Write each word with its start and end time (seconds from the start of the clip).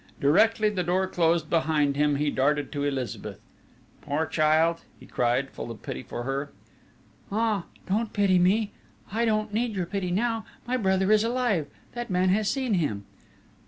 Directly 0.19 0.71
the 0.71 0.81
door 0.81 1.05
closed 1.07 1.53
on 1.53 1.93
him 1.93 2.15
he 2.15 2.31
darted 2.31 2.71
to 2.71 2.83
Elizabeth: 2.83 3.39
"Poor 4.01 4.25
child!" 4.25 4.81
he 4.99 5.05
cried, 5.05 5.51
full 5.51 5.69
of 5.69 5.83
pity 5.83 6.01
for 6.01 6.23
her. 6.23 6.51
"Ah! 7.31 7.65
Don't 7.87 8.11
pity 8.11 8.39
me! 8.39 8.71
I 9.11 9.25
don't 9.25 9.53
need 9.53 9.75
your 9.75 9.85
pity 9.85 10.09
now!... 10.09 10.43
My 10.65 10.75
brother 10.75 11.11
is 11.11 11.23
alive!... 11.23 11.67
That 11.93 12.09
man 12.09 12.29
has 12.29 12.49
seen 12.49 12.73
him!" 12.73 13.05